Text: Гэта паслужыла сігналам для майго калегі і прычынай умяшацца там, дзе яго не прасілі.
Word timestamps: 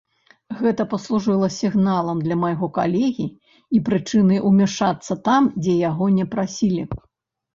Гэта 0.59 0.83
паслужыла 0.93 1.49
сігналам 1.57 2.21
для 2.27 2.37
майго 2.43 2.69
калегі 2.77 3.25
і 3.79 3.81
прычынай 3.89 4.39
умяшацца 4.49 5.13
там, 5.27 5.43
дзе 5.67 5.73
яго 5.89 6.05
не 6.17 6.25
прасілі. 6.33 6.83